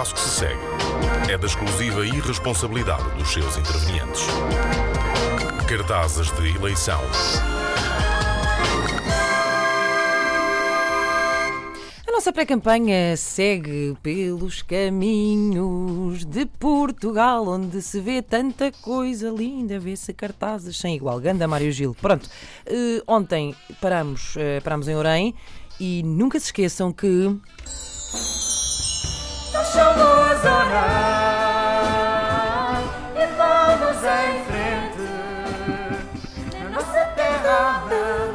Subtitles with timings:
[0.00, 0.60] passo que se segue
[1.30, 4.22] é da exclusiva irresponsabilidade dos seus intervenientes.
[5.68, 6.98] Cartazes de eleição.
[12.08, 20.14] A nossa pré-campanha segue pelos caminhos de Portugal, onde se vê tanta coisa linda, vê-se
[20.14, 21.20] cartazes sem igual.
[21.20, 21.94] Ganda Mário Gil.
[22.00, 22.26] Pronto,
[22.64, 25.34] eh, ontem paramos, eh, paramos em Orém
[25.78, 27.38] e nunca se esqueçam que.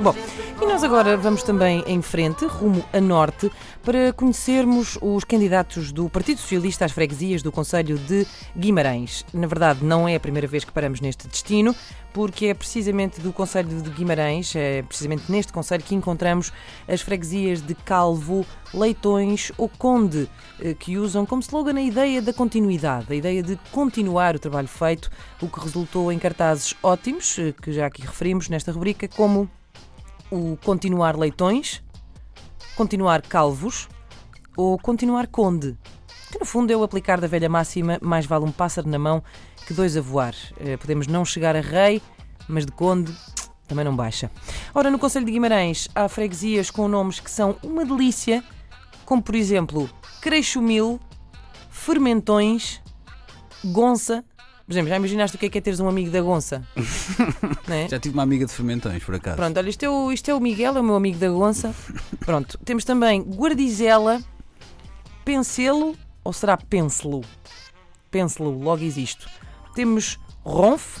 [0.00, 0.14] Bom,
[0.62, 3.50] e nós agora vamos também em frente, rumo a norte,
[3.82, 8.24] para conhecermos os candidatos do Partido Socialista às freguesias do Conselho de
[8.56, 9.24] Guimarães.
[9.32, 11.74] Na verdade, não é a primeira vez que paramos neste destino,
[12.12, 16.52] porque é precisamente do Conselho de Guimarães, é precisamente neste Conselho que encontramos
[16.86, 22.32] as freguesias de Calvo, Leitões ou Conde, eh, que usam como slogan a ideia da
[22.32, 25.10] continuidade, a ideia de continuar o trabalho feito,
[25.42, 29.50] o que resultou em cartazes ótimos, eh, que já aqui referimos nesta rubrica, como
[30.30, 31.82] o continuar leitões,
[32.76, 33.88] continuar calvos
[34.56, 35.76] ou continuar conde.
[36.30, 39.22] Que no fundo é o aplicar da velha máxima: mais vale um pássaro na mão
[39.66, 40.34] que dois a voar.
[40.58, 42.02] Eh, Podemos não chegar a rei,
[42.48, 43.14] mas de conde
[43.66, 44.30] também não baixa.
[44.74, 48.42] Ora, no Conselho de Guimarães há freguesias com nomes que são uma delícia,
[49.04, 49.88] como por exemplo
[50.22, 50.98] Creixumil,
[51.70, 52.80] Fermentões,
[53.64, 54.24] Gonça.
[54.68, 56.62] Por exemplo, já imaginaste o que é, que é teres um amigo da Gonça?
[57.70, 57.86] É?
[57.88, 59.36] Já tive uma amiga de fermentões, por acaso.
[59.36, 61.74] Pronto, olha, isto é, o, isto é o Miguel, é o meu amigo da Gonça.
[62.20, 64.22] Pronto, temos também Guardizela,
[65.24, 67.22] Penselo, ou será Penselo?
[68.10, 69.26] Penselo, logo existe.
[69.74, 70.98] Temos Ronf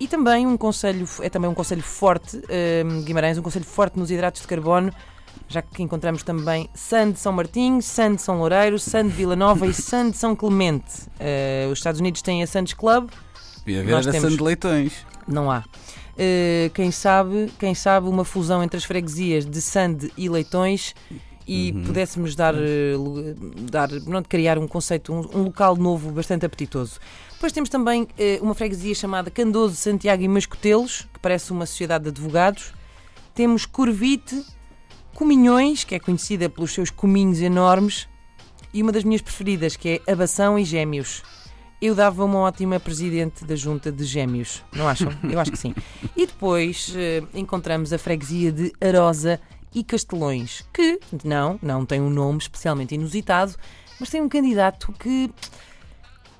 [0.00, 4.10] e também um conselho, é também um conselho forte, hum, Guimarães, um conselho forte nos
[4.10, 4.92] hidratos de carbono,
[5.48, 9.36] já que encontramos também San de São Martinho, San de São Loureiro, San de Vila
[9.36, 11.02] Nova e San de São Clemente.
[11.20, 13.08] Eh, os Estados Unidos têm a Santos Club,
[13.64, 14.92] Devia haver temos- de Leitões.
[15.28, 15.64] não há.
[16.16, 20.94] Eh, quem sabe, quem sabe uma fusão entre as freguesias de Sande e Leitões
[21.46, 21.84] e Uhum.
[21.84, 22.94] pudéssemos dar, eh,
[23.70, 26.98] dar pronto, criar um conceito, um, um local novo bastante apetitoso.
[27.32, 32.04] Depois temos também eh, uma freguesia chamada Candoso, Santiago e Mascotelos, que parece uma sociedade
[32.04, 32.72] de advogados.
[33.34, 34.42] Temos Corvite,
[35.14, 38.08] Cominhões, que é conhecida pelos seus cominhos enormes,
[38.72, 41.22] e uma das minhas preferidas, que é Abação e Gêmeos.
[41.80, 45.12] Eu dava uma ótima presidente da junta de gêmeos, não acham?
[45.30, 45.74] Eu acho que sim.
[46.16, 49.38] E depois eh, encontramos a freguesia de Arosa
[49.74, 53.54] e Castelões, que não, não tem um nome especialmente inusitado,
[54.00, 55.30] mas tem um candidato que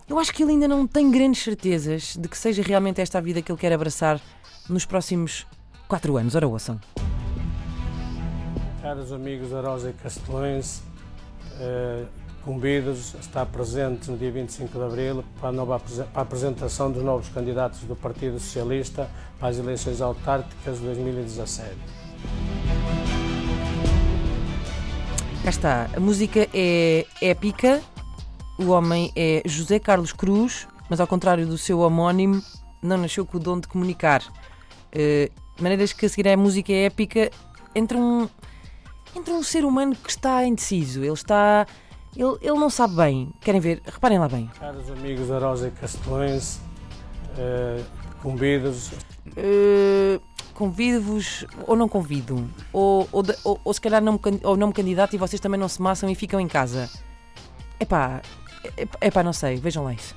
[0.09, 3.21] eu acho que ele ainda não tem grandes certezas de que seja realmente esta a
[3.21, 4.21] vida que ele quer abraçar
[4.69, 5.47] nos próximos
[5.89, 6.35] quatro anos.
[6.35, 6.81] Ora, ouçam.
[8.85, 10.83] Caros amigos da Rosa e Castelões,
[11.59, 12.05] eh,
[12.45, 16.93] convido-os a estar presentes no dia 25 de Abril para a, nova, para a apresentação
[16.93, 19.09] dos novos candidatos do Partido Socialista
[19.41, 21.71] para as eleições autárquicas de 2017.
[25.43, 25.91] Cá está.
[25.97, 27.81] A música é épica.
[28.59, 32.43] O homem é José Carlos Cruz, mas ao contrário do seu homónimo,
[32.83, 34.23] não nasceu com o dom de comunicar.
[34.93, 37.31] De maneiras que a seguir a música é épica
[37.75, 38.29] entre um,
[39.17, 41.01] entre um ser humano que está indeciso.
[41.03, 41.67] Ele está.
[42.17, 43.31] Ele, ele não sabe bem.
[43.41, 43.81] Querem ver?
[43.85, 44.51] Reparem lá bem.
[44.59, 46.59] Caros amigos da Rosa e Castelões,
[47.39, 47.83] eh,
[48.23, 48.91] convido-os
[49.37, 50.21] Eh,
[50.55, 54.73] Convido-vos, ou não convido, ou, ou, ou- ou se calhar não me, ou não me
[54.73, 56.89] candidato e vocês também não se maçam e ficam em casa.
[57.81, 58.23] Epá,
[59.01, 60.15] epá, não sei, vejam lá isso.